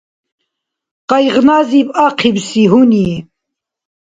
[1.09, 3.07] Къайгъназиб ахъибси гьуни